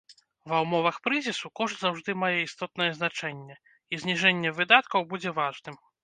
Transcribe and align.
Ва 0.51 0.59
ўмовах 0.61 0.95
крызісу 1.07 1.49
кошт 1.59 1.77
заўжды 1.83 2.15
мае 2.21 2.37
істотнае 2.47 2.87
значэнне, 2.99 3.55
і 3.97 3.99
зніжэнне 4.05 4.53
выдаткаў 4.61 5.05
будзе 5.13 5.35
важным. 5.41 5.77